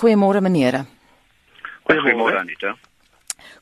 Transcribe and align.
Goeiemôre 0.00 0.40
meneere. 0.40 0.84
Goeiemôre 1.88 2.36
Anita. 2.36 2.74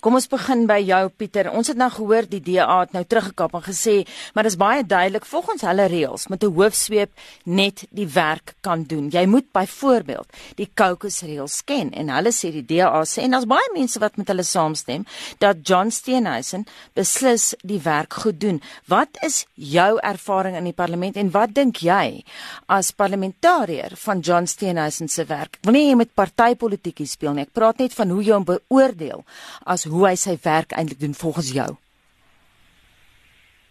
Kom 0.00 0.14
ons 0.18 0.28
begin 0.28 0.66
by 0.68 0.80
jou 0.84 1.08
Pieter. 1.16 1.50
Ons 1.50 1.70
het 1.72 1.78
nou 1.80 1.90
gehoor 1.90 2.26
die 2.28 2.40
DA 2.44 2.80
het 2.80 2.92
nou 2.92 3.04
teruggekap 3.04 3.54
en 3.54 3.64
gesê, 3.64 4.02
maar 4.34 4.44
dis 4.44 4.58
baie 4.60 4.82
duidelik 4.84 5.24
volgens 5.24 5.64
hulle 5.64 5.86
reëls 5.88 6.28
met 6.28 6.44
'n 6.44 6.52
hoofsweep 6.54 7.10
net 7.44 7.84
die 7.90 8.06
werk 8.06 8.54
kan 8.60 8.84
doen. 8.84 9.08
Jy 9.10 9.26
moet 9.26 9.52
byvoorbeeld 9.52 10.26
die 10.56 10.70
caucus 10.74 11.22
reëls 11.22 11.64
ken 11.64 11.92
en 11.92 12.08
hulle 12.08 12.32
sê 12.32 12.52
die 12.52 12.66
DA 12.66 13.04
sê 13.04 13.22
en 13.22 13.30
daar's 13.30 13.46
baie 13.46 13.70
mense 13.74 13.98
wat 13.98 14.16
met 14.16 14.28
hulle 14.28 14.42
saamstem 14.42 15.06
dat 15.38 15.56
John 15.62 15.90
Steenhuisen 15.90 16.66
beslis 16.94 17.54
die 17.62 17.80
werk 17.80 18.12
goed 18.12 18.40
doen. 18.40 18.60
Wat 18.86 19.08
is 19.22 19.46
jou 19.54 19.98
ervaring 19.98 20.56
in 20.56 20.64
die 20.64 20.72
parlement 20.72 21.16
en 21.16 21.30
wat 21.30 21.54
dink 21.54 21.76
jy 21.76 22.24
as 22.66 22.92
parlementariër 22.92 23.96
van 23.96 24.20
John 24.20 24.46
Steenhuisen 24.46 25.08
se 25.08 25.24
werk? 25.24 25.58
Wanneer 25.62 25.88
jy 25.88 25.94
met 25.94 26.14
partytetiek 26.14 27.02
speel 27.08 27.32
nie, 27.32 27.46
ek 27.46 27.52
praat 27.52 27.78
net 27.78 27.94
van 27.94 28.10
hoe 28.10 28.22
jy 28.22 28.34
hom 28.34 28.44
beoordeel 28.44 29.24
as 29.64 29.83
hoe 29.84 30.08
hy 30.08 30.14
sy 30.16 30.36
werk 30.42 30.72
eintlik 30.72 31.00
doen 31.00 31.14
volgens 31.14 31.52
jou? 31.52 31.70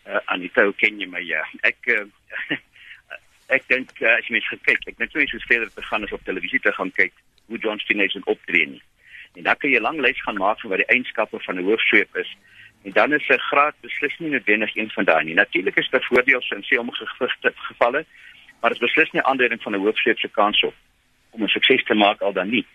Uh, 0.08 0.20
Anita, 0.26 0.64
hoe 0.64 0.76
ken 0.76 1.00
jy 1.00 1.08
my? 1.08 1.22
Ja, 1.24 1.44
ek 1.62 1.88
uh, 1.88 2.06
ek 3.56 3.68
dink 3.68 3.92
uh, 4.02 4.18
as 4.18 4.28
jy 4.28 4.38
mens 4.38 4.50
gekyk, 4.52 4.88
ek 4.88 5.00
net 5.00 5.12
so 5.12 5.20
iets 5.20 5.48
verder 5.48 5.70
te 5.72 5.86
gaan 5.90 6.04
as 6.04 6.16
op 6.16 6.26
televisie 6.28 6.60
te 6.60 6.74
gaan 6.76 6.92
kyk 6.92 7.14
hoe 7.48 7.60
John 7.60 7.80
Steenhuisen 7.80 8.26
optree 8.28 8.68
nie. 8.68 8.82
En 9.34 9.44
dan 9.44 9.58
kan 9.58 9.70
jy 9.70 9.80
'n 9.80 9.88
lang 9.88 10.00
lys 10.00 10.22
gaan 10.22 10.38
maak 10.38 10.60
van 10.62 10.70
wat 10.70 10.84
die 10.84 10.92
eienskappe 10.94 11.40
van 11.40 11.58
'n 11.58 11.68
hoofsweep 11.68 12.16
is. 12.16 12.30
En 12.84 12.92
dan 12.92 13.14
is 13.14 13.28
'n 13.28 13.40
graad 13.50 13.76
beslis 13.82 14.18
nie 14.20 14.30
noodwendig 14.30 14.76
een 14.76 14.90
van 14.90 15.06
daai 15.06 15.24
nie. 15.24 15.34
Natuurlik 15.34 15.76
is 15.76 15.90
daar 15.90 16.06
voordele 16.10 16.44
in 16.56 16.64
sommige 16.64 17.06
gevalle, 17.70 18.06
maar 18.60 18.70
dit 18.72 18.82
is 18.82 18.88
beslis 18.88 19.12
nie 19.12 19.24
aanduiding 19.24 19.62
van 19.62 19.74
'n 19.76 19.84
hoofsweep 19.86 20.20
se 20.20 20.30
kans 20.30 20.64
op 20.64 20.76
om 21.30 21.44
'n 21.44 21.48
sukses 21.48 21.84
te 21.84 21.94
maak 21.94 22.22
al 22.22 22.34
dan 22.34 22.50
nie. 22.50 22.66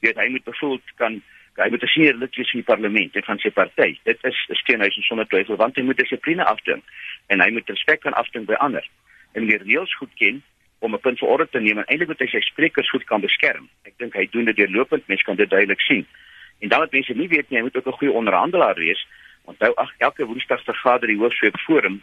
Jy 0.00 0.08
weet 0.08 0.16
hy 0.16 0.28
moet 0.28 0.44
bevoeld 0.44 0.82
kan 0.94 1.22
hy 1.62 1.70
moet 1.70 1.82
'n 1.82 1.86
senior 1.86 2.14
lid 2.14 2.34
wees 2.36 2.50
van 2.50 2.60
die 2.60 2.70
parlement 2.70 3.16
en 3.16 3.24
van 3.24 3.38
sy 3.38 3.50
party. 3.50 3.98
Dit 4.04 4.18
is 4.22 4.38
steenhuis 4.50 4.98
sonder 5.06 5.26
twyfel 5.26 5.56
want 5.56 5.76
hy 5.76 5.82
moet 5.82 5.96
dissipline 5.96 6.44
afding 6.44 6.82
en 7.26 7.40
hy 7.40 7.50
moet 7.50 7.68
respek 7.68 8.00
kan 8.00 8.14
afding 8.14 8.46
by 8.46 8.54
ander. 8.54 8.84
En 9.32 9.46
die 9.46 9.58
reëls 9.58 9.94
goed 9.96 10.14
ken 10.14 10.42
om 10.78 10.94
'n 10.94 11.00
punt 11.00 11.18
verorde 11.18 11.48
te 11.50 11.60
neem 11.60 11.78
en 11.78 11.86
eintlik 11.86 12.08
moet 12.08 12.18
hy 12.18 12.26
sy 12.26 12.40
sprekers 12.40 12.90
goed 12.90 13.04
kan 13.04 13.20
beskerm. 13.20 13.68
Ek 13.84 13.98
dink 13.98 14.14
hy 14.14 14.28
doen 14.30 14.44
dit 14.44 14.56
deurlopend, 14.56 15.08
mense 15.08 15.24
kan 15.24 15.36
dit 15.36 15.50
duidelik 15.50 15.80
sien. 15.80 16.06
En 16.60 16.68
dan 16.68 16.78
wat 16.78 16.92
mense 16.92 17.14
nie 17.14 17.28
weet 17.28 17.50
nie, 17.50 17.58
hy 17.58 17.62
moet 17.62 17.76
ook 17.76 17.86
'n 17.86 17.98
goeie 17.98 18.12
onderhandelaar 18.12 18.74
wees. 18.74 19.06
Onthou 19.44 19.72
ag 19.74 19.92
elke 19.98 20.26
Woensdag 20.26 20.64
vergader 20.64 21.08
die 21.08 21.18
hoofsweep 21.18 21.58
forum 21.58 22.02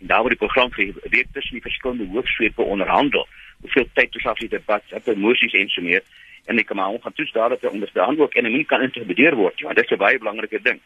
en 0.00 0.06
daar 0.06 0.20
word 0.20 0.38
die 0.38 0.46
program 0.46 0.70
vir 0.72 0.92
week 1.10 1.26
tussen 1.32 1.54
die 1.54 1.62
verskillende 1.64 2.06
hoofsweepe 2.12 2.62
onderhandel. 2.62 3.28
Hoeveel 3.60 3.88
tyd 3.92 4.14
is 4.14 4.26
af 4.26 4.38
die 4.38 4.48
debat, 4.48 4.82
op 4.92 5.06
emosies 5.06 5.52
en 5.52 5.68
so 5.68 5.82
meer 5.82 6.02
en 6.46 6.58
ek 6.58 6.74
maar 6.74 6.98
gaan 7.02 7.12
toets 7.12 7.32
daar 7.32 7.48
dat 7.48 7.60
hy 7.60 7.68
onderstaan 7.68 8.20
ook 8.20 8.34
en 8.34 8.44
hy 8.44 8.64
kan 8.64 8.82
interpreteer 8.82 9.34
word. 9.34 9.58
Ja, 9.58 9.72
dit 9.72 9.84
is 9.84 9.90
'n 9.90 10.02
baie 10.02 10.18
belangrike 10.18 10.62
ding. 10.62 10.80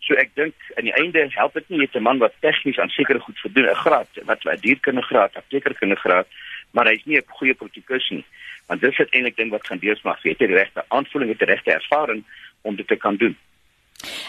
So 0.00 0.14
ek 0.14 0.30
dink 0.34 0.54
aan 0.76 0.84
die 0.84 0.94
einde 0.94 1.26
help 1.34 1.54
dit 1.54 1.68
nie 1.68 1.78
net 1.78 1.94
'n 1.94 2.02
man 2.02 2.18
wat 2.18 2.34
tegnies 2.40 2.78
aan 2.78 2.88
sekere 2.88 3.18
goed 3.18 3.38
voldoen, 3.38 3.70
'n 3.70 3.74
graad 3.74 4.08
wat 4.24 4.44
'n 4.44 4.60
dierkundige 4.60 5.06
graad, 5.06 5.36
aptekerkundige 5.36 6.00
graad, 6.00 6.26
maar 6.70 6.86
hy's 6.86 7.04
nie 7.04 7.18
'n 7.18 7.24
goeie 7.26 7.54
politikus 7.54 8.08
nie. 8.10 8.24
Want 8.66 8.80
dis 8.80 8.96
het 8.96 9.10
eintlik 9.10 9.36
ding 9.36 9.50
wat 9.50 9.66
gaan 9.66 9.78
weet 9.78 10.38
jy, 10.38 10.46
die 10.46 10.56
regte 10.56 10.84
aanvoeling 10.88 11.30
het 11.30 11.38
die 11.38 11.48
regte 11.48 11.72
ervaring 11.72 12.24
om 12.62 12.76
dit 12.76 12.86
te 12.86 12.96
kan 12.96 13.16
doen. 13.16 13.36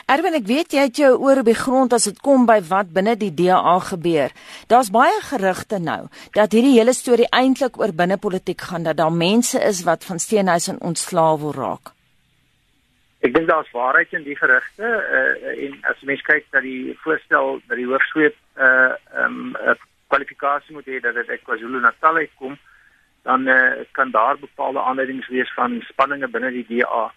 Erwin, 0.07 0.37
ek 0.39 0.47
weet 0.47 0.73
jy 0.73 0.85
het 0.87 0.99
jou 1.01 1.11
oor 1.19 1.41
op 1.41 1.49
die 1.49 1.57
grond 1.57 1.93
as 1.93 2.07
dit 2.07 2.19
kom 2.23 2.45
by 2.47 2.61
wat 2.69 2.93
binne 2.95 3.17
die 3.19 3.33
DA 3.35 3.75
gebeur. 3.89 4.31
Daar's 4.71 4.89
baie 4.93 5.19
gerugte 5.27 5.79
nou 5.83 6.07
dat 6.37 6.55
hierdie 6.55 6.77
hele 6.77 6.95
storie 6.95 7.27
eintlik 7.35 7.77
oor 7.81 7.91
binnepolitiek 7.91 8.61
gaan 8.69 8.87
dat 8.87 8.97
daar 8.97 9.13
mense 9.13 9.59
is 9.59 9.83
wat 9.83 10.07
van 10.07 10.19
Steenhuisen 10.19 10.81
ontslaaw 10.81 11.37
wil 11.43 11.53
raak. 11.53 11.91
Ek 13.25 13.33
dink 13.33 13.49
daar's 13.49 13.71
waarheid 13.73 14.13
in 14.13 14.23
die 14.23 14.37
gerugte 14.37 14.87
uh, 14.87 15.65
en 15.65 15.77
as 15.89 16.01
mens 16.05 16.21
kyk 16.23 16.45
na 16.53 16.61
die 16.61 16.95
voorstel 17.03 17.59
dat 17.67 17.77
die 17.77 17.89
hoofsweep 17.89 18.35
'n 18.55 18.63
uh, 18.63 19.23
um, 19.25 19.55
kwalifikasie 20.07 20.75
moet 20.75 20.87
hê 20.87 20.99
dat 21.03 21.15
dit 21.15 21.29
uit 21.29 21.43
KwaZulu-Natal 21.43 22.15
uitkom, 22.23 22.57
dan 23.27 23.47
uh, 23.47 23.83
kan 23.91 24.11
daar 24.11 24.37
bepaalde 24.39 24.81
aanleidings 24.81 25.27
wees 25.27 25.51
van 25.53 25.81
spanninge 25.89 26.27
binne 26.27 26.51
die 26.51 26.67
DA. 26.69 27.11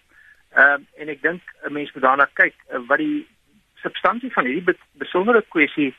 Ehm 0.53 0.81
uh, 0.81 1.01
en 1.01 1.07
ek 1.07 1.21
dink 1.21 1.41
'n 1.63 1.73
mens 1.73 1.91
moet 1.93 2.03
daarna 2.03 2.27
kyk 2.33 2.55
uh, 2.73 2.79
wat 2.87 2.97
die 2.97 3.27
substansie 3.75 4.31
van 4.31 4.45
hierdie 4.45 4.63
be 4.63 4.75
besondere 4.99 5.43
kwessie 5.47 5.93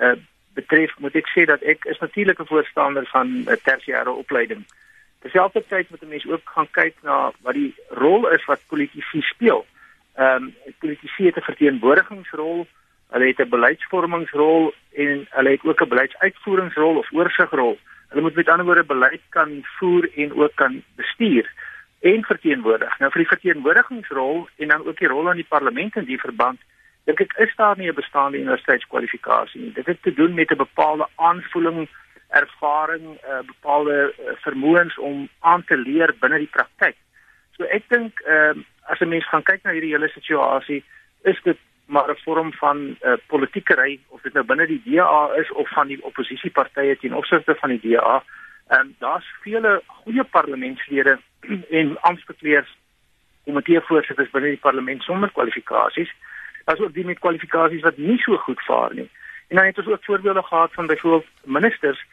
uh, 0.00 0.14
betref, 0.54 0.94
moet 0.98 1.16
ek 1.18 1.28
sê 1.34 1.44
dat 1.44 1.62
ek 1.62 1.84
is 1.84 1.98
natuurlik 1.98 2.40
'n 2.40 2.52
voorstander 2.52 3.06
van 3.06 3.26
'n 3.26 3.48
uh, 3.50 3.56
tersiêre 3.66 4.12
opleiding. 4.22 4.62
Terselfdertyd 5.20 5.90
moet 5.90 6.02
'n 6.02 6.08
mens 6.14 6.26
ook 6.26 6.44
gaan 6.54 6.70
kyk 6.70 6.94
na 7.02 7.32
wat 7.42 7.54
die 7.54 7.74
rol 7.88 8.28
is 8.30 8.44
wat 8.44 8.68
politici 8.70 9.20
speel. 9.20 9.66
Ehm 10.14 10.42
um, 10.42 10.54
politici 10.78 11.26
het 11.26 11.36
'n 11.36 11.48
verteenwoordigingsrol, 11.50 12.66
hulle 13.10 13.26
het 13.26 13.40
'n 13.40 13.54
beleidsvormingsrol 13.56 14.74
en 14.94 15.26
hulle 15.30 15.50
het 15.50 15.64
ook 15.64 15.80
'n 15.82 15.88
beleidsuitvoeringsrol 15.88 16.96
of 16.96 17.12
oorsigrol. 17.12 17.78
Hulle 18.08 18.22
moet 18.22 18.34
met 18.34 18.48
ander 18.48 18.66
woorde 18.66 18.84
beleid 18.84 19.22
kan 19.28 19.66
voer 19.78 20.10
en 20.14 20.34
ook 20.34 20.54
kan 20.54 20.82
bestuur 20.94 21.50
en 22.00 22.24
verteenwoordig. 22.24 22.98
Nou 22.98 23.10
vir 23.10 23.22
die 23.22 23.32
verteenwoordigingsrol 23.32 24.48
en 24.56 24.68
dan 24.68 24.86
ook 24.86 24.98
die 24.98 25.08
rol 25.08 25.28
aan 25.28 25.40
die 25.40 25.48
parlement 25.48 25.96
in 25.96 26.04
die 26.04 26.20
verband, 26.20 26.60
dink 27.06 27.20
ek 27.20 27.36
is 27.44 27.54
daar 27.56 27.78
nie 27.78 27.88
'n 27.88 27.94
bestaande 27.94 28.38
universiteitskwalifikasie 28.38 29.60
nie. 29.60 29.72
Dit 29.72 29.86
het 29.86 30.02
te 30.02 30.14
doen 30.14 30.34
met 30.34 30.50
'n 30.50 30.56
bepaalde 30.56 31.06
aanvoeling, 31.16 31.88
ervaring, 32.28 33.18
uh, 33.28 33.40
bepaalde 33.46 34.14
uh, 34.18 34.34
vermoëns 34.42 34.98
om 34.98 35.28
aan 35.40 35.64
te 35.64 35.76
leer 35.76 36.14
binne 36.20 36.38
die 36.38 36.50
praktyk. 36.50 36.96
So 37.56 37.64
ek 37.64 37.88
dink 37.88 38.20
uh, 38.26 38.54
as 38.86 39.00
'n 39.00 39.08
mens 39.08 39.28
gaan 39.28 39.42
kyk 39.42 39.62
na 39.62 39.70
hierdie 39.70 39.94
hele 39.94 40.08
situasie, 40.08 40.84
is 41.22 41.40
dit 41.42 41.58
maar 41.86 42.10
'n 42.10 42.22
vorm 42.24 42.52
van 42.52 42.96
uh, 43.02 43.12
politiekery 43.26 44.00
of 44.08 44.20
dit 44.22 44.32
nou 44.32 44.44
binne 44.44 44.66
die 44.66 44.82
DA 44.84 45.30
is 45.36 45.52
of 45.52 45.68
van 45.68 45.86
die 45.86 46.02
oppositiepartye 46.02 46.96
teen 46.96 47.14
opsigte 47.14 47.54
van 47.54 47.70
die 47.70 47.80
DA. 47.82 48.22
Ehm 48.68 48.80
um, 48.80 48.94
daar's 48.98 49.26
vele 49.42 49.82
goeie 49.86 50.24
parlementslede 50.24 51.18
en 51.78 52.00
amptbekleers 52.00 52.76
komiteevoorsitters 53.44 54.30
binne 54.30 54.48
die 54.48 54.64
parlement 54.68 55.02
sonder 55.02 55.30
kwalifikasies. 55.32 56.10
Daar's 56.64 56.80
ook 56.80 56.94
die 56.94 57.04
met 57.06 57.18
kwalifikasies 57.18 57.82
wat 57.86 57.96
nie 57.96 58.18
so 58.18 58.36
goed 58.36 58.62
vaar 58.66 58.94
nie. 58.94 59.10
En 59.48 59.56
dan 59.56 59.64
het 59.64 59.78
ons 59.78 59.86
ook 59.86 60.04
voorbeelde 60.04 60.42
gehad 60.42 60.72
van 60.72 60.86
byvoorbeeld 60.86 61.26
ministers 61.44 62.04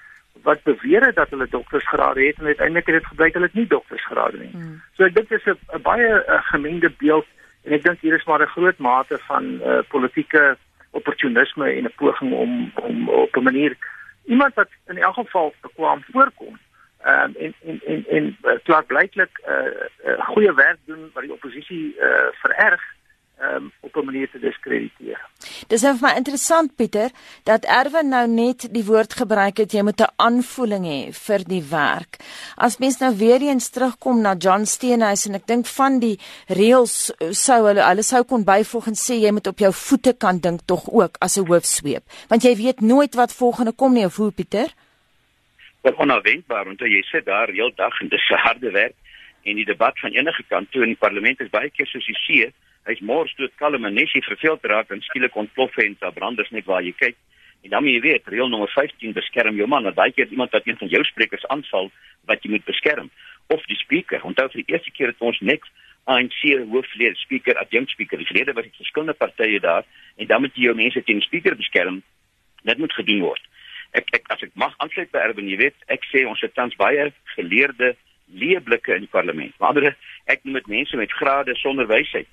wat 0.42 0.64
beweer 0.64 1.06
het 1.06 1.16
dat 1.16 1.30
hulle 1.30 1.48
doktorsgraad 1.50 2.16
het 2.16 2.38
en 2.38 2.46
uiteindelik 2.46 2.86
het 2.86 2.96
dit 2.96 3.06
gebleik 3.06 3.34
hulle 3.34 3.46
het 3.46 3.54
nie 3.54 3.68
doktorsgraad 3.68 4.34
nie. 4.34 4.50
Hmm. 4.52 4.82
So 4.94 5.06
ek 5.06 5.16
dink 5.16 5.30
dit 5.30 5.42
is 5.46 5.54
'n 5.54 5.82
baie 5.82 6.10
a, 6.30 6.38
gemengde 6.54 6.92
beeld 6.98 7.26
en 7.64 7.74
ek 7.74 7.84
dink 7.84 8.00
hier 8.02 8.14
is 8.14 8.26
maar 8.26 8.42
'n 8.42 8.56
groot 8.56 8.78
mate 8.78 9.18
van 9.18 9.44
uh, 9.62 9.80
politieke 9.88 10.58
opportunisme 10.92 11.70
en 11.70 11.86
'n 11.86 11.94
poging 11.96 12.34
om 12.34 12.72
om 12.76 13.10
op 13.10 13.36
'n 13.38 13.44
manier 13.44 13.78
iemand 14.26 14.54
wat 14.54 14.70
in 14.88 14.98
elk 14.98 15.14
geval 15.14 15.54
bekwam 15.62 16.04
voorkom 16.12 16.60
um, 17.06 17.36
en 17.36 17.54
en 17.66 17.82
en 17.86 18.06
en 18.08 18.38
uh, 18.44 18.52
klaar 18.64 18.86
blyklik 18.86 19.40
'n 19.46 19.52
uh, 19.52 20.12
uh, 20.12 20.26
goeie 20.26 20.54
werk 20.54 20.78
doen 20.86 21.10
wat 21.14 21.24
die 21.24 21.34
oppositie 21.34 21.96
uh, 22.00 22.28
vererg 22.32 22.82
um, 23.44 23.72
op 23.80 23.96
'n 23.96 24.06
manier 24.06 24.30
te 24.30 24.40
diskrediteer. 24.40 25.20
Dis 25.68 25.82
vir 25.82 25.98
my 26.02 26.14
interessant 26.16 26.76
Pieter 26.76 27.10
dat 27.44 27.66
Erwin 27.66 28.10
nou 28.10 28.28
net 28.28 28.74
die 28.74 28.86
woord 28.86 29.14
gebruik 29.14 29.58
het 29.58 29.72
jy 29.72 29.82
moet 29.82 30.02
'n 30.02 30.14
aanvoeling 30.16 30.86
hê 30.86 31.14
vir 31.14 31.44
die 31.48 31.64
werk. 31.70 32.18
As 32.56 32.78
mens 32.78 33.00
nou 33.00 33.16
weer 33.18 33.42
eens 33.42 33.70
terugkom 33.70 34.22
na 34.22 34.36
John 34.36 34.66
Steenhuisen 34.66 35.34
en 35.34 35.40
ek 35.40 35.48
dink 35.48 35.66
van 35.66 36.00
die 36.00 36.20
reëls 36.48 37.12
sou 37.32 37.68
hulle 37.68 37.84
hulle 37.84 38.04
sou 38.04 38.24
kon 38.24 38.44
byvoeg 38.44 38.88
en 38.88 38.96
sê 38.96 39.14
jy 39.14 39.32
moet 39.32 39.48
op 39.48 39.60
jou 39.60 39.74
voete 39.74 40.14
kan 40.18 40.40
dink 40.40 40.60
tog 40.66 40.90
ook 40.90 41.16
as 41.20 41.38
'n 41.38 41.48
hoofsweep 41.48 42.04
want 42.30 42.44
jy 42.44 42.56
weet 42.56 42.82
nooit 42.82 43.16
wat 43.16 43.34
volgende 43.34 43.72
kom 43.72 43.94
nie 43.94 44.06
of 44.06 44.16
hoe 44.16 44.32
Pieter? 44.32 44.74
wat 45.84 45.96
onverwendbaar 45.96 46.66
want 46.66 46.80
jy 46.80 47.02
sit 47.02 47.26
daar 47.26 47.52
heel 47.52 47.72
dag 47.76 48.00
en 48.02 48.10
dis 48.10 48.28
harde 48.28 48.72
werk 48.72 48.96
en 49.44 49.56
die 49.60 49.66
debat 49.68 50.00
van 50.00 50.16
enige 50.16 50.44
kant 50.48 50.72
toe 50.72 50.84
in 50.86 50.94
die 50.94 51.02
parlement 51.06 51.42
is 51.44 51.52
baie 51.52 51.70
keer 51.70 51.90
soos 51.92 52.08
jy 52.08 52.16
sien 52.26 52.54
hy's 52.88 53.02
mors 53.02 53.34
dood 53.40 53.54
kalm 53.62 53.86
en 53.86 53.94
nesie 53.96 54.24
verveel 54.26 54.58
raak 54.62 54.92
en 54.92 55.02
skielik 55.02 55.36
ontplof 55.36 55.78
en 55.78 55.96
daar 56.00 56.16
branders 56.16 56.52
net 56.52 56.66
waar 56.66 56.84
jy 56.84 56.94
kyk. 56.98 57.16
En 57.64 57.70
dan 57.70 57.84
moet 57.84 57.96
jy 57.96 58.02
weet 58.02 58.28
reël 58.28 58.50
nommer 58.52 58.72
15 58.74 59.14
beskerm 59.16 59.56
jou 59.56 59.68
man 59.68 59.84
want 59.88 59.96
baie 59.96 60.12
keer 60.12 60.28
iemand 60.28 60.52
wat 60.52 60.68
een 60.68 60.78
van 60.78 60.92
jou 60.92 61.04
sprekers 61.08 61.48
aanval 61.48 61.92
wat 62.28 62.44
jy 62.44 62.52
moet 62.52 62.66
beskerm. 62.66 63.10
Of 63.48 63.64
die 63.72 63.80
spreker 63.80 64.24
onthou 64.28 64.50
vir 64.52 64.64
die 64.64 64.74
eerste 64.76 64.92
keer 64.92 65.14
het 65.14 65.24
ons 65.24 65.40
niks 65.40 65.72
ANC 66.12 66.42
hooflede 66.72 67.16
spreker 67.16 67.58
adjunct 67.62 67.96
spreker 67.96 68.20
die 68.20 68.28
lede 68.36 68.54
die 68.54 68.76
verskillende 68.76 69.14
partye 69.14 69.60
daar 69.60 69.86
en 70.18 70.28
dan 70.28 70.42
moet 70.44 70.56
jy 70.56 70.68
jou 70.68 70.76
mense 70.76 71.04
teen 71.04 71.22
die 71.22 71.28
spreker 71.28 71.56
beskerm. 71.56 72.02
Dit 72.64 72.78
moet 72.78 72.94
gedoen 72.94 73.24
word. 73.24 73.44
Ek 73.94 74.10
ek 74.18 74.28
as 74.34 74.44
ek 74.44 74.52
mag 74.60 74.76
aansluit 74.84 75.12
by 75.14 75.22
Erwin, 75.22 75.48
jy 75.48 75.60
weet, 75.62 75.76
ek 75.88 76.04
sê 76.10 76.26
ons 76.28 76.42
het 76.42 76.54
tans 76.58 76.76
baie 76.76 77.12
geleerde 77.36 77.94
leeblikke 78.34 78.96
in 78.96 79.06
die 79.06 79.12
parlement. 79.12 79.54
Maar 79.60 79.70
ander 79.70 79.96
ek 80.26 80.44
noem 80.44 80.60
dit 80.60 80.72
mense 80.76 80.98
met 80.98 81.12
grade 81.20 81.56
sonder 81.62 81.88
wysheid. 81.88 82.28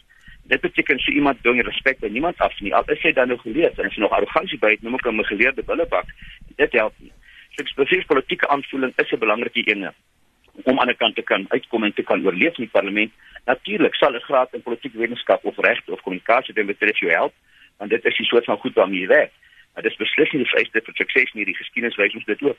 Dit 0.44 0.60
beteken 0.60 0.98
so 0.98 1.12
iemand 1.12 1.42
dwing 1.42 1.62
respek 1.62 1.98
by 1.98 2.08
niemand 2.08 2.38
af 2.38 2.60
nie. 2.60 2.74
Al 2.74 2.84
is 2.86 3.02
hy 3.02 3.12
dan 3.12 3.28
nog 3.28 3.42
geleerd 3.42 3.78
en 3.78 3.86
as 3.86 3.94
hy 3.94 4.00
nog 4.00 4.12
arrogansie 4.12 4.58
by 4.58 4.70
het, 4.70 4.82
noem 4.82 4.94
ek 4.94 5.04
hom 5.04 5.20
'n 5.20 5.24
geleerde 5.24 5.62
billebak. 5.62 6.06
Dit 6.56 6.72
help 6.72 6.94
nie. 6.98 7.12
So 7.56 7.64
spesifiek 7.64 8.06
politieke 8.06 8.48
aanvoeling 8.48 8.92
is 8.96 9.12
'n 9.12 9.18
belangrike 9.18 9.62
een. 9.70 9.92
om 10.64 10.80
aan 10.80 10.90
die 10.90 10.96
kant 10.96 11.14
te 11.14 11.22
kan 11.22 11.46
uitkom 11.48 11.84
en 11.84 11.94
te 11.94 12.02
kan 12.02 12.24
oorleef 12.24 12.58
in 12.58 12.66
die 12.66 12.72
parlement. 12.72 13.12
Natuurlik 13.44 13.94
sal 13.94 14.14
'n 14.14 14.26
graad 14.28 14.54
in 14.54 14.62
politieke 14.62 14.98
wetenskap 14.98 15.44
of 15.44 15.56
reg 15.56 15.80
of 15.86 16.00
kommunikasie 16.00 16.54
dit 16.54 16.66
betref 16.66 16.98
jou 16.98 17.12
help, 17.12 17.34
want 17.78 17.90
dit 17.90 18.04
is 18.04 18.18
'n 18.18 18.24
soort 18.24 18.44
van 18.44 18.58
goed 18.58 18.74
waarmee 18.74 19.00
jy 19.00 19.06
werk. 19.06 19.32
Maar 19.74 19.82
dis 19.82 19.96
beslis 19.96 20.30
nie 20.30 20.42
die 20.42 20.50
vereiste 20.50 20.80
vir 20.84 20.94
sukses 20.94 21.32
nie, 21.32 21.44
die 21.44 21.56
geskiedenis 21.56 21.96
wys 21.96 22.14
ons 22.14 22.24
dit 22.24 22.42
ook. 22.42 22.58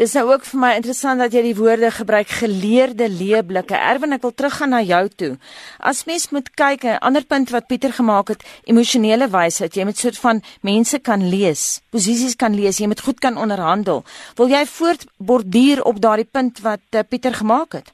Dis 0.00 0.14
nou 0.16 0.24
ook 0.32 0.44
vir 0.48 0.60
my 0.60 0.70
interessant 0.78 1.20
dat 1.22 1.34
jy 1.36 1.42
die 1.44 1.56
woorde 1.58 1.90
gebruik 1.94 2.30
geleerde 2.40 3.08
leeblikke. 3.12 3.76
Erwin, 3.76 4.16
ek 4.16 4.24
wil 4.24 4.34
teruggaan 4.34 4.72
na 4.74 4.80
jou 4.82 5.02
toe. 5.22 5.30
As 5.78 6.04
mens 6.08 6.30
moet 6.34 6.50
kyk, 6.56 6.84
'n 6.84 6.98
ander 7.00 7.24
punt 7.24 7.50
wat 7.50 7.68
Pieter 7.68 7.92
gemaak 7.92 8.28
het, 8.28 8.42
emosionele 8.64 9.28
wysheid. 9.28 9.74
Jy 9.74 9.84
moet 9.84 9.98
soort 9.98 10.18
van 10.18 10.42
mense 10.62 10.98
kan 10.98 11.28
lees, 11.28 11.80
posisies 11.90 12.36
kan 12.36 12.54
lees, 12.54 12.78
jy 12.78 12.86
moet 12.86 13.00
goed 13.00 13.20
kan 13.20 13.36
onderhandel. 13.36 14.04
Wil 14.36 14.48
jy 14.48 14.64
voortborduur 14.66 15.82
op 15.82 16.00
daardie 16.00 16.30
punt 16.32 16.60
wat 16.60 16.86
uh, 16.92 17.00
Pieter 17.08 17.34
gemaak 17.34 17.72
het? 17.72 17.92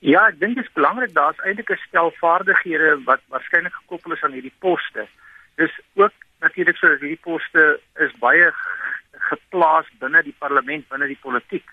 Ja, 0.00 0.28
ek 0.28 0.40
dink 0.40 0.56
dit 0.56 0.64
is 0.64 0.72
belangrik. 0.72 1.12
Daar's 1.14 1.40
eintlik 1.44 1.70
'n 1.70 1.80
stel 1.88 2.10
vaardighede 2.20 3.02
wat 3.04 3.20
waarskynlik 3.28 3.72
gekoppel 3.72 4.12
is 4.12 4.22
aan 4.22 4.32
hierdie 4.32 4.58
poste. 4.58 5.06
Dis 5.56 5.72
ook 5.94 6.12
natuurlik 6.40 6.76
so 6.76 6.88
dat 6.88 7.00
hierdie 7.00 7.20
poste 7.22 7.80
is 8.00 8.12
baie 8.18 8.52
geplaas 9.28 9.86
binne 9.98 10.22
die 10.22 10.36
parlement, 10.38 10.88
binne 10.88 11.06
die 11.06 11.20
politiek. 11.20 11.66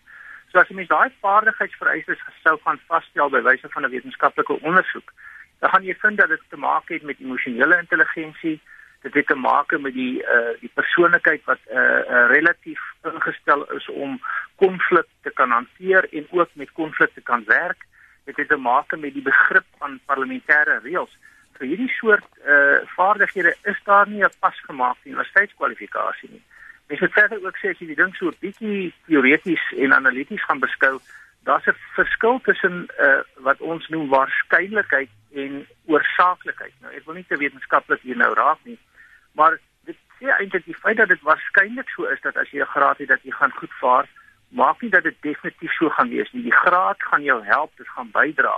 So 0.51 0.59
as 0.59 0.69
jy 0.69 0.75
mens 0.75 0.91
daai 0.91 1.11
vaardigheidsvereistes 1.21 2.23
gesou 2.29 2.55
van 2.63 2.79
vasstel 2.87 3.29
by 3.29 3.41
wyse 3.41 3.69
van 3.73 3.85
'n 3.85 3.91
wetenskaplike 3.91 4.59
ondersoek, 4.61 5.13
dan 5.59 5.69
gaan 5.69 5.83
jy 5.83 5.95
vind 6.01 6.17
dat 6.17 6.29
dit 6.29 6.43
te 6.49 6.57
maak 6.57 6.89
het 6.89 7.03
met 7.03 7.19
emosionele 7.19 7.77
intelligensie, 7.77 8.59
dit 9.01 9.13
het 9.13 9.27
te 9.27 9.35
maak 9.35 9.77
met 9.79 9.93
die 9.93 10.23
uh 10.23 10.53
die 10.59 10.71
persoonlikheid 10.73 11.43
wat 11.45 11.59
uh, 11.69 11.77
uh 11.79 12.25
relatief 12.31 12.81
ingestel 13.03 13.65
is 13.75 13.87
om 13.89 14.19
konflik 14.55 15.07
te 15.21 15.29
kan 15.29 15.51
hanteer 15.51 16.07
en 16.11 16.27
ook 16.31 16.49
met 16.53 16.71
konflik 16.71 17.13
te 17.13 17.21
kan 17.21 17.43
werk. 17.45 17.85
Dit 18.25 18.37
het 18.37 18.47
te 18.47 18.57
maak 18.57 18.97
met 18.97 19.13
die 19.13 19.21
begrip 19.21 19.65
van 19.77 19.99
parlementêre 20.05 20.79
reëls. 20.83 21.13
Vir 21.57 21.67
hierdie 21.67 21.93
soort 21.99 22.29
uh 22.45 22.79
vaardighede 22.95 23.55
is 23.63 23.79
daar 23.83 24.07
nie 24.07 24.23
'n 24.23 24.39
pasgemaakte 24.39 25.09
universiteitskwalifikasie 25.09 26.29
nie. 26.29 26.43
Ek 26.87 26.99
moet 27.03 27.13
verder 27.13 27.43
ook 27.43 27.57
sê 27.59 27.71
as 27.73 27.79
jy 27.79 27.87
die 27.87 27.99
ding 27.99 28.13
so 28.15 28.29
'n 28.31 28.39
bietjie 28.39 28.93
teoreties 29.07 29.63
en 29.75 29.93
analities 29.93 30.43
gaan 30.43 30.59
beskou, 30.59 30.99
daar's 31.43 31.67
'n 31.67 31.75
verskil 31.95 32.39
tussen 32.43 32.87
uh, 32.99 33.21
wat 33.47 33.59
ons 33.61 33.87
noem 33.87 34.07
waarskynlikheid 34.07 35.09
en 35.33 35.67
oorsaaklikheid. 35.85 36.73
Nou 36.81 36.93
ek 36.93 37.05
wil 37.05 37.15
nie 37.15 37.25
te 37.27 37.37
wetenskaplik 37.37 38.01
hier 38.01 38.17
nou 38.17 38.33
raak 38.33 38.59
nie, 38.63 38.77
maar 39.31 39.59
dit 39.83 39.97
sê 40.19 40.31
eintlik 40.31 40.65
die 40.65 40.81
feit 40.83 40.97
dat 40.97 41.07
dit 41.07 41.21
waarskynlik 41.21 41.89
so 41.89 42.05
is 42.05 42.21
dat 42.21 42.37
as 42.37 42.49
jy 42.51 42.61
'n 42.61 42.73
graad 42.75 42.97
het 42.97 43.07
dat 43.07 43.23
jy 43.23 43.31
gaan 43.31 43.51
goed 43.51 43.73
vaar, 43.79 44.07
maak 44.49 44.81
nie 44.81 44.89
dat 44.89 45.03
dit 45.03 45.21
definitief 45.21 45.73
so 45.73 45.89
gaan 45.89 46.09
wees 46.09 46.31
nie. 46.31 46.43
Die 46.43 46.59
graad 46.63 47.03
gaan 47.03 47.23
jou 47.23 47.43
help, 47.43 47.71
dit 47.77 47.87
gaan 47.87 48.11
bydra. 48.11 48.55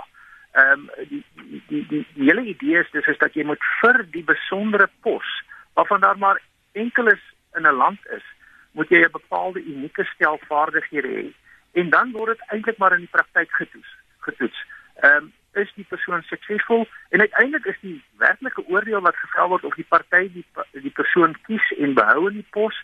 Ehm 0.52 0.72
um, 0.72 0.90
die, 1.08 1.24
die 1.34 1.62
die 1.68 1.86
die 1.86 2.06
die 2.14 2.24
hele 2.24 2.42
idee 2.42 2.78
is 2.78 2.90
dis 2.90 3.06
is 3.06 3.18
dat 3.18 3.34
jy 3.34 3.44
moet 3.44 3.62
vir 3.80 4.06
die 4.10 4.24
besondere 4.24 4.88
pos 5.00 5.28
waarvan 5.74 6.00
daar 6.00 6.18
maar 6.18 6.40
enkel 6.72 7.06
is 7.06 7.22
in 7.56 7.66
'n 7.66 7.80
land 7.82 8.00
is, 8.16 8.24
moet 8.72 8.88
jy 8.88 9.04
'n 9.04 9.10
bepaalde 9.10 9.64
unieke 9.64 10.04
stel 10.04 10.38
vaardighede 10.48 11.08
hê 11.08 11.32
en 11.72 11.90
dan 11.90 12.12
word 12.12 12.36
dit 12.36 12.48
eintlik 12.48 12.78
maar 12.78 12.92
in 12.92 13.04
die 13.06 13.14
praktyk 13.16 13.52
getoets. 13.52 13.92
Getoets. 14.18 14.66
Ehm 15.00 15.16
um, 15.16 15.32
is 15.52 15.72
die 15.74 15.86
persoon 15.88 16.22
suksesvol 16.22 16.86
en 17.08 17.20
uiteindelik 17.20 17.64
is 17.64 17.78
die 17.80 18.02
werklike 18.18 18.62
oordeel 18.66 19.00
wat 19.00 19.16
gevel 19.16 19.48
word 19.48 19.64
of 19.64 19.74
die 19.74 19.86
party 19.88 20.28
die 20.32 20.44
die 20.72 20.94
persoon 20.94 21.34
kies 21.46 21.72
en 21.78 21.94
behou 21.94 22.28
in 22.28 22.36
die 22.38 22.46
pos 22.50 22.76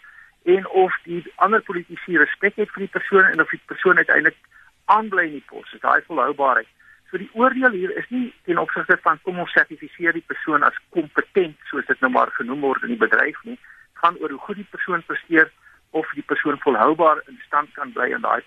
en 0.43 0.67
of 0.69 0.97
die 1.05 1.21
ander 1.35 1.63
politici 1.63 2.19
respek 2.19 2.57
het 2.57 2.73
vir 2.75 2.87
die 2.87 2.95
persoon 2.99 3.25
en 3.25 3.41
of 3.41 3.51
die 3.55 3.63
persoon 3.67 3.97
uiteindelik 3.97 4.37
aanbly 4.85 5.27
in 5.27 5.39
die 5.39 5.47
pos. 5.47 5.71
Dit 5.71 5.83
daai 5.83 6.03
volhoubaarheid. 6.07 6.69
So 7.11 7.19
die 7.23 7.31
oordeel 7.39 7.71
hier 7.71 7.97
is 7.97 8.11
nie 8.11 8.35
ten 8.45 8.59
opsigte 8.59 8.99
van 9.03 9.23
kom 9.23 9.39
ons 9.39 9.55
sertifiseer 9.55 10.13
die 10.13 10.27
persoon 10.27 10.67
as 10.67 10.83
kompetent 10.91 11.59
soos 11.71 11.87
dit 11.87 12.01
nou 12.03 12.11
maar 12.19 12.35
genoem 12.39 12.67
word 12.67 12.83
in 12.83 12.95
die 12.97 13.05
bedryf 13.07 13.39
nie 13.45 13.59
gaan 14.03 14.19
oor 14.21 14.35
hoe 14.35 14.45
goed 14.49 14.61
die 14.61 14.71
persoon 14.71 15.03
presteer 15.07 15.51
of 15.97 16.11
die 16.15 16.25
persoon 16.27 16.59
volhoubaar 16.65 17.23
in 17.29 17.39
stand 17.47 17.73
kan 17.75 17.93
bly 17.93 18.11
in 18.13 18.25
daai 18.25 18.43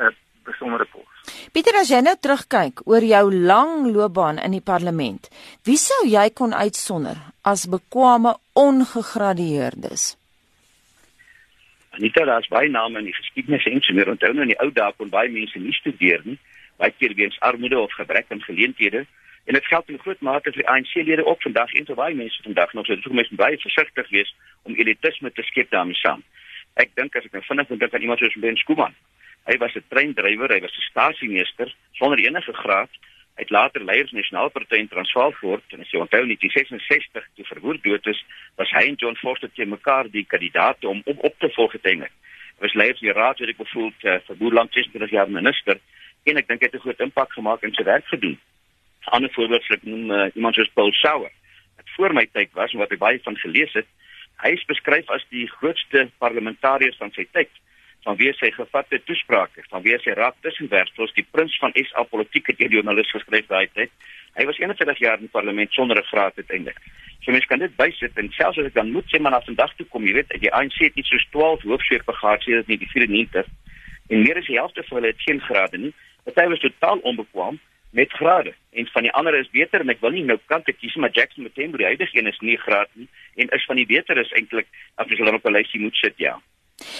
uh, 0.00 0.10
besondere 0.46 0.86
pos. 0.90 1.06
Pieter 1.54 1.76
as 1.80 1.90
jy 1.92 2.00
nou 2.04 2.16
terugkyk 2.16 2.82
oor 2.88 3.04
jou 3.04 3.24
lang 3.34 3.90
loopbaan 3.94 4.40
in 4.42 4.56
die 4.56 4.64
parlement, 4.64 5.28
wie 5.66 5.78
sou 5.80 6.02
jy 6.08 6.30
kon 6.34 6.56
uitsonder 6.56 7.20
as 7.46 7.66
bekwame 7.70 8.34
ongegradueerdes? 8.58 10.14
Anita, 11.98 12.24
daar's 12.24 12.48
baie 12.48 12.70
name 12.70 13.00
in 13.02 13.10
die 13.10 13.16
geskiedenis 13.16 13.66
en 13.68 13.82
so 13.84 13.94
meer 13.96 14.12
onthou 14.12 14.30
nou 14.34 14.46
in 14.46 14.54
die 14.54 14.60
ou 14.62 14.70
dae 14.74 14.94
kon 14.96 15.10
baie 15.12 15.30
mense 15.32 15.58
nie 15.58 15.74
studeer 15.76 16.22
nie, 16.24 16.38
baie 16.80 16.94
keer 16.96 17.16
weens 17.18 17.38
armoede 17.44 17.78
of 17.78 17.92
gebrek 17.98 18.30
aan 18.30 18.42
geleenthede. 18.46 19.04
En 19.44 19.54
dit 19.54 19.66
geld 19.66 19.88
in 19.88 19.98
groot 19.98 20.20
mate 20.20 20.52
vir 20.52 20.64
ANC-lede 20.64 21.24
ook 21.26 21.42
vandag 21.42 21.72
en 21.72 21.86
vir 21.86 21.94
baie 21.94 22.14
mense 22.14 22.42
vandag 22.42 22.72
nog. 22.72 22.86
So 22.86 22.94
dit 22.94 23.06
is 23.06 23.12
mense 23.12 23.34
baie 23.34 23.58
versigtig 23.58 24.08
wees 24.08 24.34
om 24.62 24.74
elitisme 24.74 25.32
te 25.32 25.42
skep 25.42 25.70
daarmee 25.70 25.94
saam. 25.94 26.22
Ek 26.74 26.92
dink 26.94 27.16
as 27.16 27.24
ek 27.24 27.32
nou 27.32 27.42
vinnig 27.48 27.72
dink 27.72 27.94
aan 27.94 28.04
iemand 28.06 28.20
soos 28.20 28.36
Ben 28.42 28.56
Skuman. 28.56 28.94
Hy 29.48 29.56
was 29.58 29.74
'n 29.74 29.84
treindrywer, 29.88 30.52
hy 30.52 30.60
was 30.60 30.76
'n 30.76 30.88
stasiemeester 30.90 31.74
sonder 31.92 32.18
enige 32.18 32.52
graad. 32.52 32.90
Hy 33.36 33.42
het 33.46 33.50
later 33.50 33.84
leiers 33.84 34.12
nasionaal 34.12 34.50
party 34.50 34.76
in 34.76 34.88
Transvaal 34.88 35.32
voort 35.32 35.64
en 35.72 35.80
as 35.80 35.90
jy 35.90 35.98
onthou 35.98 36.20
in 36.20 36.28
1966 36.28 37.24
toe 37.34 37.44
verwoer 37.44 37.78
dood 37.82 38.06
is, 38.06 38.24
was 38.56 38.70
hy 38.70 38.84
en 38.88 38.94
John 38.94 39.16
Foster 39.16 39.50
te 39.52 39.64
mekaar 39.64 40.10
die 40.10 40.26
kandidaate 40.26 40.88
om 40.88 41.00
op, 41.04 41.24
op 41.24 41.38
te 41.38 41.48
volg 41.50 41.72
uiteindelik. 41.72 42.12
Hy 42.58 42.60
was 42.66 42.74
leier 42.74 42.96
van 42.98 43.06
die 43.08 43.18
raad 43.20 43.38
wat 43.38 43.48
ek 43.48 43.56
bevoel 43.56 43.92
uh, 44.02 44.18
vir 44.26 44.36
boer 44.36 44.52
lank 44.52 44.72
26 44.72 45.10
jaar 45.10 45.30
minister 45.30 45.80
en 46.24 46.36
ek 46.36 46.48
dink 46.48 46.60
hy 46.60 46.66
het 46.66 46.74
'n 46.74 46.84
groot 46.84 47.00
impak 47.00 47.32
gemaak 47.32 47.62
in 47.62 47.74
sy 47.74 47.84
werk 47.84 48.06
gedoen. 48.06 48.38
Ander 49.04 49.32
voorbeeld 49.32 49.64
sou 49.64 49.76
ek 49.76 49.86
noem 49.88 50.10
uh, 50.10 50.26
iemand 50.34 50.54
soos 50.54 50.70
Paul 50.74 50.92
Sauer 50.92 51.32
wat 51.76 51.94
voor 51.96 52.12
my 52.12 52.26
tyd 52.32 52.52
was 52.52 52.72
en 52.72 52.82
wat 52.82 52.92
ek 52.92 53.00
baie 53.00 53.20
van 53.24 53.36
gelees 53.36 53.72
het. 53.72 53.88
Hy 54.44 54.52
is 54.56 54.64
beskryf 54.68 55.08
as 55.10 55.24
die 55.32 55.46
grootste 55.58 56.08
parlementariër 56.18 56.96
van 56.98 57.12
sy 57.16 57.26
tyd 57.32 57.50
vanweë 58.06 58.32
sy 58.38 58.48
gevatte 58.54 59.00
toesprake 59.04 59.64
vanweë 59.68 59.98
sy 60.04 60.14
raak 60.16 60.36
tussenwerksels 60.44 61.12
die 61.16 61.26
prins 61.32 61.56
van 61.60 61.74
SA 61.76 62.06
politieke 62.08 62.56
joernalis 62.56 63.12
geskryf 63.12 63.48
daai 63.50 63.68
tyd. 63.74 63.92
Hy 64.38 64.46
was 64.48 64.60
21 64.62 65.02
jaar 65.04 65.18
in 65.20 65.26
die 65.26 65.34
parlement 65.34 65.72
sonder 65.72 65.98
'n 65.98 66.08
graad 66.12 66.36
uiteindelik. 66.36 66.78
So 67.24 67.32
mens 67.32 67.46
kan 67.46 67.58
dit 67.58 67.76
bysit 67.76 68.16
en 68.16 68.32
selfs 68.32 68.58
as 68.58 68.66
ek 68.66 68.74
dan 68.74 68.92
moet 68.92 69.04
sê 69.12 69.20
maar 69.20 69.32
na 69.32 69.40
vandag 69.40 69.74
toe 69.76 69.86
kom 69.86 70.06
jy 70.06 70.12
weet 70.12 70.40
die 70.40 70.52
ANC 70.52 70.78
het 70.78 70.96
iets 70.96 71.08
soos 71.08 71.26
12 71.30 71.62
hoofsweep 71.62 72.08
gehad 72.08 72.42
sedert 72.42 72.66
1994 72.66 73.46
en 74.08 74.22
meer 74.22 74.38
as 74.38 74.46
die 74.46 74.56
helfte 74.56 74.82
van 74.82 74.96
hulle 74.96 75.12
het 75.12 75.22
geen 75.26 75.40
grade 75.40 75.78
nie. 75.78 75.94
Party 76.24 76.48
was 76.48 76.60
totaal 76.60 76.98
onbekwaam 76.98 77.60
met 77.90 78.12
grade 78.12 78.54
en 78.70 78.86
van 78.86 79.02
die 79.02 79.12
ander 79.12 79.34
is 79.34 79.50
beter 79.50 79.80
en 79.80 79.90
ek 79.90 80.00
wil 80.00 80.14
nie 80.14 80.24
nou 80.24 80.38
kante 80.52 80.72
kies 80.72 80.94
maar 80.94 81.10
Jackson 81.12 81.44
Mthembu 81.44 81.80
die 81.80 81.90
huidige 81.90 82.18
een 82.18 82.30
is 82.30 82.38
nie 82.40 82.56
graad 82.56 82.90
nie 82.94 83.08
en 83.36 83.50
is 83.56 83.66
van 83.66 83.76
die 83.76 83.86
beter 83.86 84.18
is 84.18 84.32
eintlik 84.38 84.68
as 84.94 85.10
jy 85.10 85.18
hulle 85.18 85.34
op 85.34 85.46
'n 85.46 85.56
lysie 85.56 85.80
moet 85.80 85.96
sit 85.96 86.18
ja. 86.18 86.38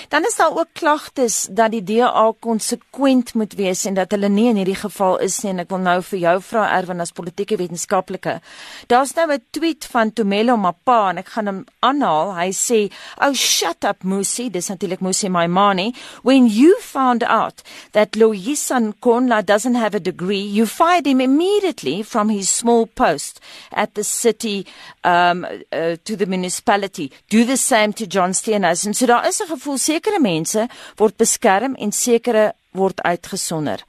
Dan 0.09 0.25
is 0.25 0.37
daar 0.37 0.57
ook 0.57 0.73
klagtes 0.73 1.47
dat 1.51 1.71
die 1.71 1.83
DA 1.83 2.33
konsekwent 2.41 3.35
moet 3.35 3.55
wees 3.55 3.85
en 3.85 3.95
dat 3.95 4.11
hulle 4.11 4.29
nie 4.29 4.49
in 4.49 4.57
hierdie 4.61 4.79
geval 4.79 5.19
is 5.25 5.41
nie 5.43 5.53
en 5.53 5.63
ek 5.65 5.71
wil 5.73 5.83
nou 5.85 5.99
vir 6.03 6.19
jou 6.19 6.37
vra 6.51 6.67
Erwin 6.79 7.01
as 7.01 7.13
politieke 7.17 7.57
wetenskaplike. 7.61 8.41
Daar's 8.87 9.15
nou 9.15 9.27
'n 9.33 9.43
tweet 9.51 9.85
van 9.85 10.13
Tumelo 10.13 10.57
Mapa 10.57 11.11
en 11.11 11.19
ek 11.19 11.29
gaan 11.29 11.47
hom 11.47 11.65
aanhaal. 11.81 12.35
Hy 12.35 12.51
sê, 12.53 12.93
"Oh 13.21 13.33
shut 13.33 13.85
up 13.85 14.05
Musi, 14.05 14.51
dis 14.51 14.69
natuurlik 14.69 15.01
Musi 15.01 15.29
Maimane. 15.29 15.95
When 16.23 16.47
you 16.47 16.77
found 16.81 17.23
out 17.23 17.63
that 17.93 18.17
Loyisan 18.17 18.95
Konla 19.01 19.43
doesn't 19.43 19.75
have 19.77 19.97
a 19.97 20.01
degree, 20.01 20.45
you 20.57 20.67
fired 20.67 21.07
him 21.07 21.21
immediately 21.21 22.03
from 22.03 22.29
his 22.29 22.49
small 22.57 22.87
post 22.87 23.41
at 23.73 23.95
the 23.95 24.05
city 24.05 24.67
um 25.05 25.45
uh, 25.45 25.97
to 26.05 26.17
the 26.17 26.27
municipality. 26.27 27.11
Do 27.29 27.45
the 27.45 27.57
same 27.57 27.93
to 27.93 28.07
John 28.07 28.33
Steenhuisen." 28.35 28.95
So 28.95 29.07
daar 29.07 29.27
is 29.29 29.41
'n 29.41 29.47
sekere 29.79 30.21
mense 30.21 30.69
word 30.97 31.17
beskerm 31.17 31.75
en 31.75 31.93
sekere 31.93 32.53
word 32.73 33.01
uitgesonder. 33.03 33.85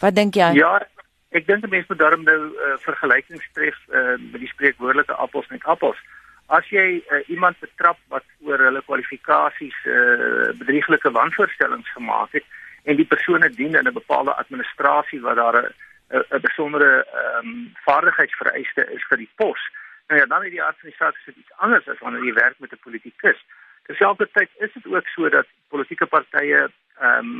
Wat 0.00 0.14
dink 0.14 0.34
jy? 0.34 0.52
Ja, 0.54 0.78
ek 1.30 1.46
dink 1.46 1.66
mense 1.68 1.88
moet 1.88 1.98
daarom 1.98 2.24
nou 2.24 2.40
uh, 2.52 2.74
vergelykings 2.84 3.46
tref 3.52 3.78
uh, 3.88 4.16
met 4.18 4.40
die 4.40 4.50
spreekwoordelike 4.52 5.14
appels 5.14 5.48
met 5.48 5.64
appels. 5.64 5.98
As 6.46 6.66
jy 6.68 7.00
uh, 7.00 7.22
iemand 7.28 7.58
betrap 7.60 7.98
wat 8.08 8.24
oor 8.44 8.58
hulle 8.58 8.82
kwalifikasies 8.84 9.76
uh, 9.86 10.52
bedrieglike 10.60 11.10
wanvoorstellings 11.10 11.88
gemaak 11.96 12.36
het 12.36 12.44
en 12.84 12.96
die 12.96 13.08
persone 13.08 13.48
dien 13.50 13.74
in 13.74 13.88
'n 13.88 13.96
bepaalde 13.96 14.34
administrasie 14.34 15.20
waar 15.20 15.34
daar 15.34 15.56
'n 15.62 15.72
'n 16.12 16.40
besondere 16.40 17.04
ehm 17.04 17.48
um, 17.48 17.72
vaardigheidsvereiste 17.84 18.82
is 18.96 19.04
vir 19.08 19.18
die 19.18 19.30
pos. 19.36 19.60
Nou 20.08 20.20
ja, 20.20 20.26
dan 20.26 20.44
is 20.44 20.50
die 20.50 20.62
aard 20.62 20.78
van 20.80 20.88
die 20.88 20.98
saak 20.98 21.16
iets 21.26 21.56
anders 21.56 21.88
as 21.88 21.98
wanneer 21.98 22.24
jy 22.24 22.32
werk 22.32 22.58
met 22.58 22.72
'n 22.72 22.84
politikus. 22.86 23.40
Terselfdertyd 23.86 24.50
is 24.58 24.72
dit 24.72 24.86
ook 24.86 25.06
so 25.06 25.28
dat 25.28 25.46
politieke 25.68 26.06
partye 26.06 26.70
ehm 26.98 27.30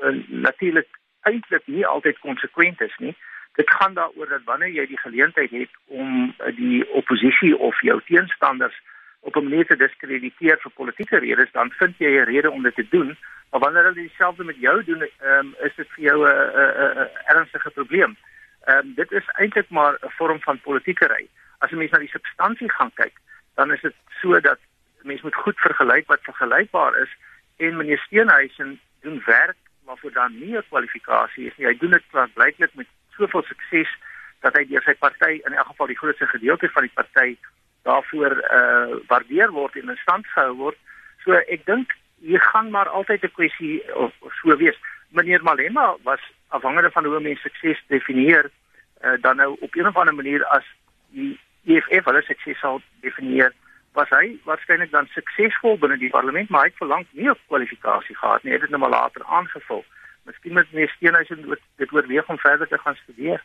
um, 0.00 0.22
natuurlik 0.28 0.88
eintlik 1.20 1.66
nie 1.66 1.86
altyd 1.86 2.18
konsekwent 2.18 2.80
is 2.80 2.96
nie. 2.98 3.14
Dit 3.54 3.70
gaan 3.70 3.94
daaroor 3.94 4.28
dat 4.28 4.44
wanneer 4.44 4.68
jy 4.68 4.86
die 4.86 4.98
geleentheid 4.98 5.50
het 5.50 5.70
om 5.86 6.34
die 6.56 6.84
oppositie 7.00 7.56
of 7.56 7.80
jou 7.80 8.00
teenstanders 8.06 8.76
op 9.20 9.36
'n 9.36 9.48
manier 9.48 9.66
te 9.66 9.76
diskrediteer 9.76 10.58
vir 10.60 10.72
politieke 10.74 11.18
redes, 11.18 11.52
dan 11.52 11.70
vind 11.70 11.98
jy 11.98 12.10
'n 12.18 12.30
rede 12.32 12.50
om 12.50 12.62
dit 12.62 12.74
te 12.74 12.86
doen. 12.90 13.16
Maar 13.50 13.60
wanneer 13.60 13.82
hulle 13.82 13.94
dieselfde 13.94 14.44
met 14.44 14.60
jou 14.60 14.84
doen, 14.84 15.02
ehm 15.02 15.38
um, 15.38 15.54
is 15.60 15.74
dit 15.74 15.88
vir 15.88 16.04
jou 16.04 16.18
'n 16.28 17.00
'n 17.00 17.10
ernstige 17.24 17.70
probleem. 17.70 18.16
Ehm 18.64 18.78
um, 18.78 18.94
dit 18.94 19.12
is 19.12 19.26
eintlik 19.26 19.68
maar 19.68 19.94
'n 19.94 20.10
vorm 20.18 20.40
van 20.40 20.60
politiekery. 20.60 21.28
As 21.58 21.70
'n 21.70 21.76
mens 21.76 21.90
na 21.90 21.98
die 21.98 22.16
substansie 22.16 22.70
gaan 22.70 22.92
kyk, 22.94 23.16
dan 23.54 23.72
is 23.72 23.80
dit 23.80 23.94
so 24.20 24.40
dat 24.40 24.58
mense 25.10 25.26
moet 25.26 25.40
goed 25.44 25.58
vergelyk 25.66 26.06
wat 26.12 26.26
vergelykbaar 26.28 26.98
is 27.04 27.12
en 27.56 27.76
meneer 27.76 27.98
Steenhuisen 28.04 28.78
doen 29.02 29.22
werk 29.26 29.56
waarvoor 29.88 30.12
dan 30.12 30.38
nie 30.40 30.56
'n 30.56 30.68
kwalifikasie 30.68 31.46
is 31.46 31.56
nie. 31.56 31.66
Hy 31.66 31.76
doen 31.78 31.90
dit 31.90 32.04
blyklik 32.34 32.74
met 32.74 32.86
soveel 33.16 33.42
sukses 33.42 33.90
dat 34.40 34.54
hy 34.56 34.64
deur 34.70 34.82
sy 34.82 34.94
party 34.94 35.40
in 35.46 35.52
elk 35.52 35.66
geval 35.72 35.86
die 35.86 35.98
grootste 35.98 36.26
gedeelte 36.26 36.68
van 36.68 36.86
die 36.86 36.96
party 37.00 37.36
daarvoor 37.82 38.32
uh 38.58 38.98
waardeer 39.10 39.50
word 39.50 39.76
en 39.76 39.88
in 39.88 40.00
stand 40.02 40.26
gehou 40.26 40.54
word. 40.56 40.78
So 41.24 41.32
ek 41.32 41.66
dink 41.66 41.94
hier 42.20 42.40
gaan 42.40 42.70
maar 42.70 42.88
altyd 42.88 43.24
'n 43.24 43.36
kwessie 43.38 43.94
of, 43.94 44.12
of 44.20 44.32
so 44.34 44.56
wees. 44.56 44.78
Meneer 45.08 45.42
Malema 45.42 45.96
was 46.02 46.20
afhangende 46.48 46.90
van 46.90 47.04
hoe 47.04 47.20
mense 47.20 47.42
sukses 47.42 47.82
definieer 47.86 48.50
uh 49.04 49.16
dan 49.20 49.36
nou 49.36 49.56
op 49.60 49.74
'n 49.74 49.86
of 49.86 49.96
ander 49.96 50.14
manier 50.14 50.44
as 50.44 50.64
die 51.10 51.38
EFF 51.64 52.04
hulle 52.04 52.22
sukses 52.22 52.58
sal 52.58 52.80
definieer 53.00 53.52
was 53.92 54.08
hy 54.10 54.38
waarskynlik 54.44 54.90
dan 54.90 55.06
suksesvol 55.06 55.78
binne 55.78 55.98
die 55.98 56.10
parlement 56.10 56.50
maar 56.50 56.66
hy 56.66 56.72
het 56.72 56.82
verlang 56.82 57.06
nie 57.10 57.28
'n 57.28 57.38
kwalifikasie 57.46 58.16
gehad 58.16 58.42
nie. 58.42 58.52
Hy 58.52 58.58
het 58.58 58.66
dit 58.66 58.70
nou 58.70 58.80
maar 58.80 58.96
later 59.00 59.24
aangevul. 59.24 59.84
Miskien 60.24 60.52
moet 60.52 60.72
meneer 60.72 60.88
Steenhuisen 60.88 61.58
dit 61.76 61.92
oorweeg 61.92 62.28
om 62.28 62.38
verder 62.38 62.68
te 62.68 62.78
gaan 62.78 62.94
studeer. 62.94 63.42